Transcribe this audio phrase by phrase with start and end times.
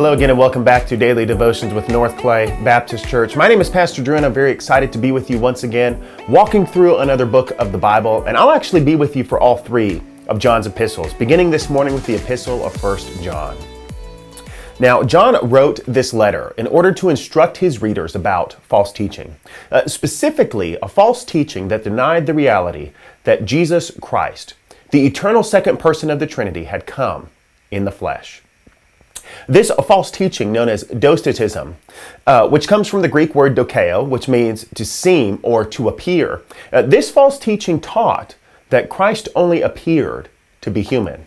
[0.00, 3.36] Hello again, and welcome back to Daily Devotions with North Clay Baptist Church.
[3.36, 6.02] My name is Pastor Drew, and I'm very excited to be with you once again,
[6.26, 8.24] walking through another book of the Bible.
[8.24, 11.92] And I'll actually be with you for all three of John's epistles, beginning this morning
[11.92, 13.58] with the epistle of 1 John.
[14.78, 19.36] Now, John wrote this letter in order to instruct his readers about false teaching,
[19.70, 22.92] uh, specifically a false teaching that denied the reality
[23.24, 24.54] that Jesus Christ,
[24.92, 27.28] the eternal second person of the Trinity, had come
[27.70, 28.40] in the flesh.
[29.48, 31.76] This false teaching, known as Docetism,
[32.26, 36.42] uh, which comes from the Greek word dokeo, which means to seem or to appear,
[36.72, 38.36] uh, this false teaching taught
[38.70, 40.28] that Christ only appeared
[40.60, 41.26] to be human.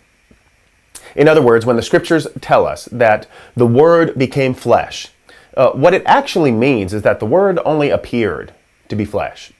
[1.14, 5.08] In other words, when the scriptures tell us that the Word became flesh,
[5.56, 8.52] uh, what it actually means is that the Word only appeared
[8.88, 9.52] to be flesh.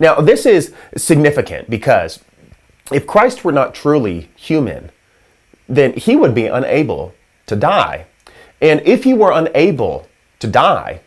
[0.00, 2.20] Now, this is significant because
[2.92, 4.90] if Christ were not truly human,
[5.68, 7.14] then he would be unable
[7.46, 8.06] to die.
[8.60, 10.06] And if he were unable
[10.38, 11.00] to die,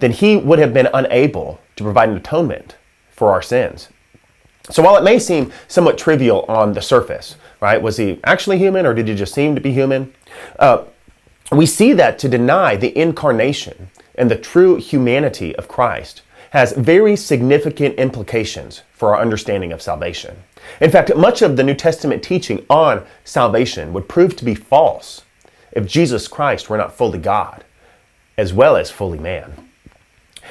[0.00, 2.76] then he would have been unable to provide an atonement
[3.10, 3.88] for our sins.
[4.70, 8.86] So while it may seem somewhat trivial on the surface, right, was he actually human
[8.86, 10.12] or did he just seem to be human?
[10.58, 10.84] Uh,
[11.50, 17.16] we see that to deny the incarnation and the true humanity of Christ has very
[17.16, 20.36] significant implications for our understanding of salvation.
[20.80, 25.22] In fact, much of the New Testament teaching on salvation would prove to be false
[25.72, 27.64] if Jesus Christ were not fully God
[28.38, 29.68] as well as fully man.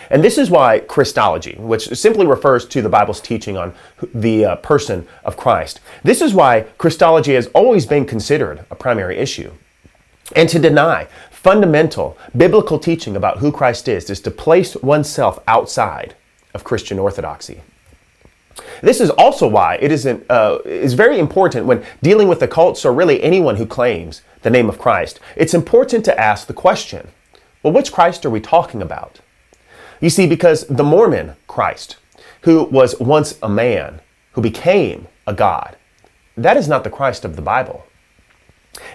[0.10, 3.74] And this is why Christology, which simply refers to the Bible's teaching on
[4.14, 9.18] the uh, person of Christ, this is why Christology has always been considered a primary
[9.18, 9.52] issue.
[10.36, 16.16] And to deny fundamental biblical teaching about who Christ is is to place oneself outside
[16.54, 17.62] of Christian orthodoxy.
[18.82, 22.86] This is also why it is, uh, is very important when dealing with the cults
[22.86, 25.20] or really anyone who claims the name of Christ.
[25.36, 27.10] It's important to ask the question
[27.64, 29.20] well, which Christ are we talking about?
[30.00, 31.98] You see, because the Mormon Christ,
[32.42, 34.02] who was once a man,
[34.32, 35.78] who became a God,
[36.36, 37.86] that is not the Christ of the Bible.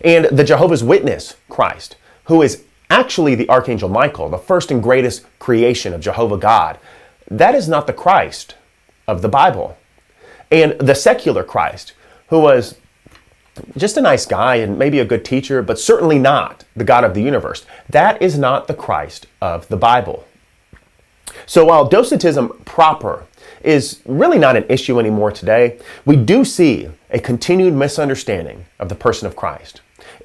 [0.03, 5.25] And the Jehovah's Witness Christ, who is actually the Archangel Michael, the first and greatest
[5.39, 6.79] creation of Jehovah God,
[7.31, 8.57] that is not the Christ
[9.07, 9.77] of the Bible.
[10.51, 11.93] And the secular Christ,
[12.29, 12.77] who was
[13.77, 17.15] just a nice guy and maybe a good teacher, but certainly not the God of
[17.15, 17.65] the universe.
[17.89, 20.27] That is not the Christ of the Bible.
[21.47, 23.27] So while Docetism proper
[23.63, 28.95] is really not an issue anymore today, we do see a continued misunderstanding of the
[28.95, 29.81] person of Christ,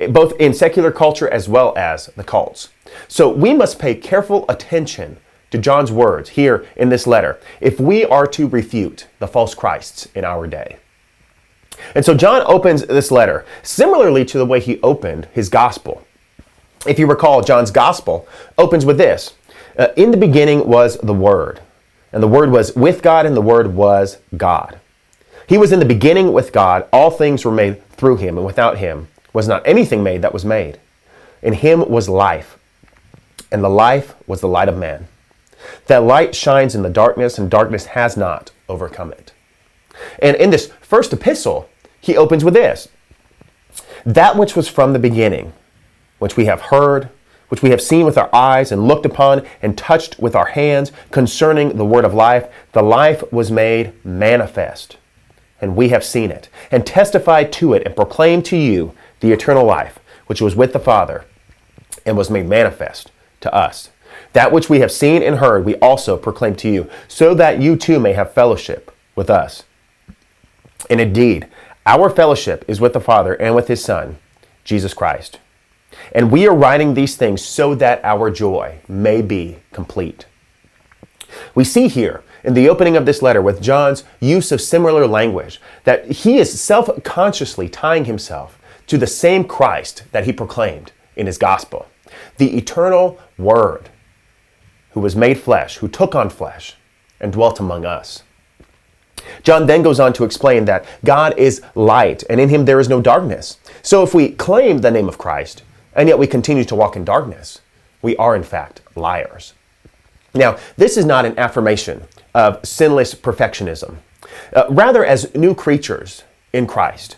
[0.10, 2.70] both in secular culture as well as the cults.
[3.08, 5.18] So we must pay careful attention
[5.52, 10.08] to John's words here in this letter if we are to refute the false Christs
[10.16, 10.78] in our day.
[11.96, 16.06] And so John opens this letter similarly to the way he opened his gospel.
[16.88, 18.28] If you recall, John's gospel
[18.58, 19.36] opens with this
[19.78, 21.60] uh, In the beginning was the Word,
[22.12, 24.80] and the Word was with God, and the Word was God.
[25.48, 26.88] He was in the beginning with God.
[26.92, 30.46] All things were made through him, and without him was not anything made that was
[30.46, 30.80] made.
[31.42, 32.58] In him was life,
[33.52, 35.08] and the life was the light of man.
[35.88, 39.34] That light shines in the darkness, and darkness has not overcome it.
[40.20, 41.70] And in this first epistle,
[42.00, 42.90] he opens with this
[44.06, 45.54] That which was from the beginning,
[46.20, 47.10] which we have heard,
[47.50, 50.92] which we have seen with our eyes, and looked upon, and touched with our hands
[51.12, 54.98] concerning the word of life, the life was made manifest.
[55.60, 59.66] And we have seen it, and testified to it, and proclaimed to you the eternal
[59.66, 61.26] life, which was with the Father,
[62.06, 63.90] and was made manifest to us.
[64.34, 67.76] That which we have seen and heard, we also proclaim to you, so that you
[67.76, 69.64] too may have fellowship with us.
[70.90, 71.48] And indeed,
[71.86, 74.18] our fellowship is with the Father and with His Son,
[74.64, 75.40] Jesus Christ.
[76.14, 80.26] And we are writing these things so that our joy may be complete.
[81.56, 85.62] We see here in the opening of this letter with John's use of similar language
[85.84, 91.28] that he is self consciously tying himself to the same Christ that he proclaimed in
[91.28, 91.88] his gospel,
[92.38, 93.90] the eternal Word
[94.92, 96.76] who was made flesh, who took on flesh
[97.20, 98.24] and dwelt among us.
[99.44, 102.90] John then goes on to explain that God is light and in him there is
[102.90, 103.58] no darkness.
[103.82, 105.64] So if we claim the name of Christ
[105.96, 107.62] and yet we continue to walk in darkness,
[108.02, 109.54] we are in fact liars.
[110.34, 112.04] Now, this is not an affirmation
[112.34, 113.98] of sinless perfectionism.
[114.54, 116.24] Uh, rather, as new creatures
[116.54, 117.18] in Christ,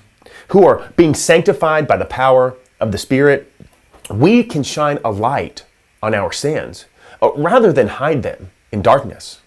[0.49, 3.51] who are being sanctified by the power of the Spirit,
[4.09, 5.63] we can shine a light
[6.01, 6.85] on our sins
[7.21, 9.39] uh, rather than hide them in darkness.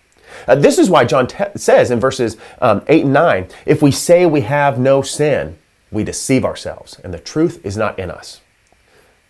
[0.47, 4.27] Uh, this is why John says in verses um, 8 and 9 if we say
[4.27, 5.59] we have no sin,
[5.91, 8.41] we deceive ourselves, and the truth is not in us.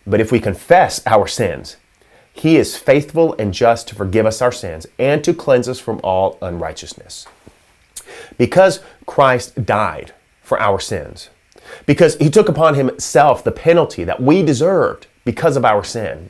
[0.05, 1.77] But if we confess our sins,
[2.33, 5.99] he is faithful and just to forgive us our sins and to cleanse us from
[6.03, 7.25] all unrighteousness.
[8.37, 11.29] Because Christ died for our sins,
[11.85, 16.29] because he took upon himself the penalty that we deserved because of our sin,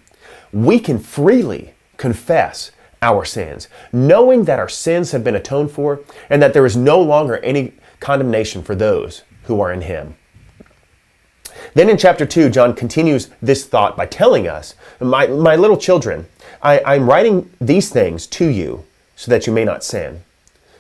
[0.52, 6.42] we can freely confess our sins, knowing that our sins have been atoned for and
[6.42, 10.16] that there is no longer any condemnation for those who are in him.
[11.74, 16.28] Then in chapter 2, John continues this thought by telling us, My, my little children,
[16.62, 18.86] I, I'm writing these things to you
[19.16, 20.24] so that you may not sin.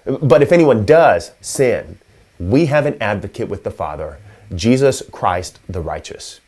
[0.05, 1.99] But if anyone does sin,
[2.39, 4.19] we have an advocate with the Father,
[4.55, 6.39] Jesus Christ the righteous.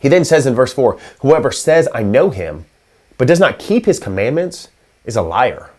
[0.00, 2.64] He then says in verse 4 Whoever says, I know him,
[3.18, 4.68] but does not keep his commandments,
[5.10, 5.70] is a liar,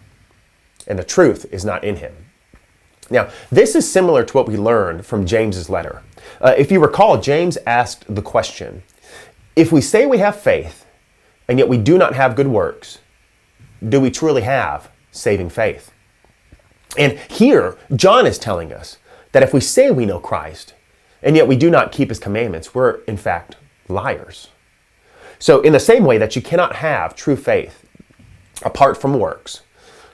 [0.85, 2.13] and the truth is not in him.
[3.09, 6.03] Now, this is similar to what we learned from James's letter.
[6.41, 8.83] Uh, if you recall, James asked the question
[9.55, 10.85] If we say we have faith,
[11.47, 12.99] and yet we do not have good works,
[13.87, 15.93] do we truly have saving faith?
[16.97, 18.97] And here, John is telling us
[19.31, 20.73] that if we say we know Christ,
[21.23, 23.55] and yet we do not keep his commandments, we're in fact
[23.87, 24.49] liars.
[25.39, 27.85] So, in the same way that you cannot have true faith
[28.63, 29.61] apart from works,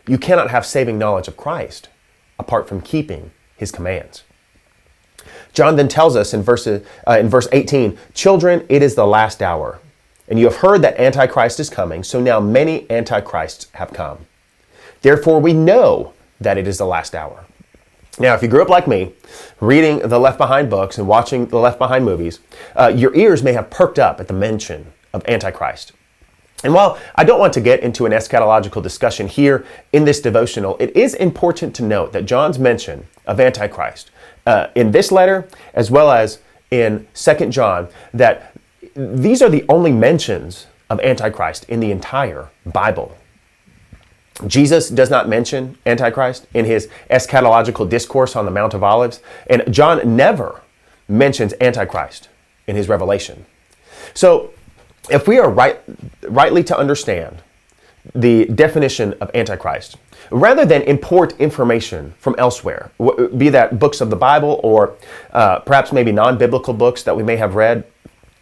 [0.08, 1.90] you cannot have saving knowledge of Christ
[2.40, 4.24] apart from keeping his commands.
[5.54, 9.42] John then tells us in verse, uh, in verse 18 Children, it is the last
[9.42, 9.80] hour,
[10.28, 14.28] and you have heard that Antichrist is coming, so now many Antichrists have come.
[15.02, 17.46] Therefore, we know that it is the last hour.
[18.20, 19.14] Now, if you grew up like me,
[19.60, 22.40] reading the Left Behind books and watching the Left Behind movies,
[22.76, 25.92] uh, your ears may have perked up at the mention of Antichrist.
[26.64, 30.76] And while I don't want to get into an eschatological discussion here in this devotional,
[30.80, 34.10] it is important to note that John's mention of Antichrist
[34.46, 36.40] uh, in this letter, as well as
[36.72, 38.54] in 2 John, that
[38.96, 43.16] these are the only mentions of Antichrist in the entire Bible.
[44.46, 49.20] Jesus does not mention Antichrist in his eschatological discourse on the Mount of Olives,
[49.50, 50.62] and John never
[51.08, 52.30] mentions Antichrist
[52.68, 53.46] in his revelation.
[54.14, 54.52] So,
[55.10, 55.80] if we are right,
[56.28, 57.42] rightly to understand
[58.16, 59.98] the definition of Antichrist,
[60.32, 62.92] rather than import information from elsewhere,
[63.38, 64.96] be that books of the Bible or
[65.32, 67.86] uh, perhaps maybe non biblical books that we may have read,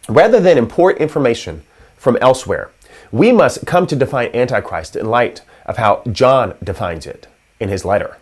[0.08, 1.62] rather than import information
[1.96, 2.70] from elsewhere,
[3.12, 7.26] we must come to define Antichrist in light of how John defines it
[7.60, 8.16] in his letter.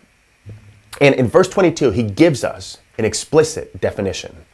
[1.01, 4.45] And in verse 22, he gives us an explicit definition.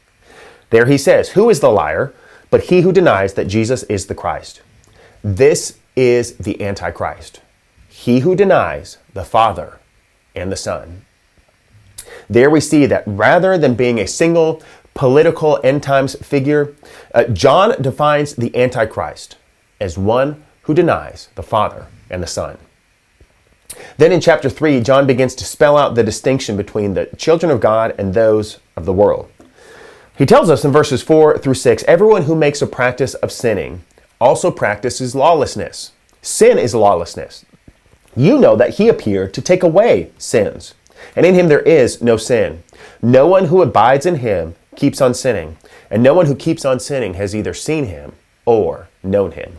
[0.72, 2.14] There he says, Who is the liar
[2.52, 4.62] but he who denies that Jesus is the Christ?
[5.24, 7.42] This is the Antichrist,
[7.90, 9.80] he who denies the Father
[10.36, 11.06] and the Son.
[12.30, 14.62] There we see that rather than being a single
[14.94, 16.76] political end times figure,
[17.14, 19.38] uh, John defines the Antichrist
[19.80, 22.58] as one who denies the Father and the Son.
[23.98, 27.62] Then in chapter 3, John begins to spell out the distinction between the children of
[27.62, 29.32] God and those of the world.
[30.22, 33.84] He tells us in verses 4 through 6 everyone who makes a practice of sinning
[34.20, 35.94] also practices lawlessness.
[36.22, 37.44] Sin is lawlessness.
[38.16, 40.76] You know that he appeared to take away sins,
[41.16, 42.62] and in him there is no sin.
[43.02, 45.58] No one who abides in him keeps on sinning,
[45.90, 48.14] and no one who keeps on sinning has either seen him
[48.46, 49.58] or known him.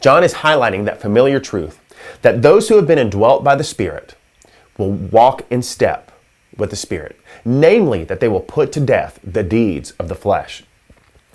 [0.00, 1.80] John is highlighting that familiar truth
[2.22, 4.14] that those who have been indwelt by the Spirit
[4.78, 6.09] will walk in step
[6.60, 10.62] with the Spirit, namely, that they will put to death the deeds of the flesh.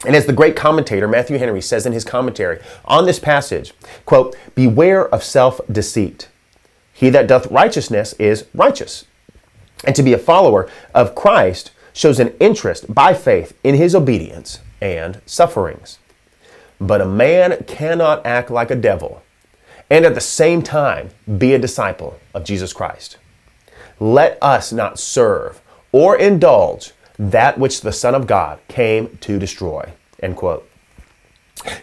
[0.06, 3.74] And as the great commentator Matthew Henry says in his commentary on this passage,
[4.06, 6.30] quote, Beware of self deceit.
[6.94, 9.06] He that doth righteousness is righteous.
[9.84, 14.60] And to be a follower of Christ shows an interest by faith in his obedience
[14.82, 16.00] and sufferings.
[16.80, 19.22] But a man cannot act like a devil
[19.90, 23.18] and at the same time be a disciple of Jesus Christ.
[24.00, 25.62] Let us not serve
[25.92, 29.94] or indulge that which the Son of God came to destroy.
[30.22, 30.70] End quote.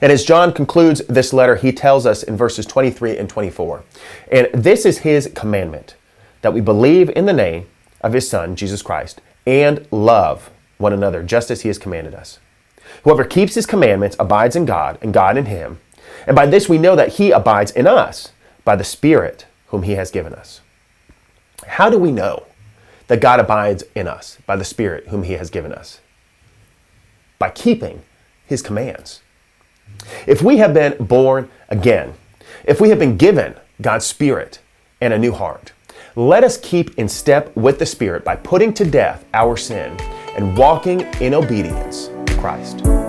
[0.00, 3.82] And as John concludes this letter, he tells us in verses 23 and 24,
[4.30, 5.96] and this is his commandment,
[6.42, 7.66] that we believe in the name
[8.00, 12.38] of his Son, Jesus Christ, and love one another, just as he has commanded us.
[13.04, 15.80] Whoever keeps his commandments abides in God, and God in him.
[16.26, 18.32] And by this we know that he abides in us
[18.64, 20.60] by the Spirit whom he has given us.
[21.66, 22.46] How do we know
[23.06, 26.00] that God abides in us by the Spirit whom he has given us?
[27.38, 28.02] By keeping
[28.46, 29.22] his commands.
[30.26, 32.14] If we have been born again,
[32.64, 34.60] if we have been given God's Spirit
[35.00, 35.72] and a new heart,
[36.14, 39.96] let us keep in step with the Spirit by putting to death our sin
[40.36, 43.01] and walking in obedience to Christ.